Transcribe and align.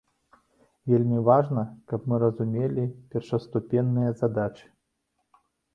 Вельмі 0.91 1.19
важна, 1.27 1.65
каб 1.93 2.09
мы 2.13 2.21
разумелі 2.25 2.89
першаступенныя 3.13 4.11
задачы. 4.25 4.65